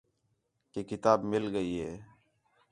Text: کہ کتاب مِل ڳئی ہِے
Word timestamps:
کہ 0.73 0.81
کتاب 0.89 1.19
مِل 1.31 1.43
ڳئی 1.55 1.71
ہِے 1.81 1.91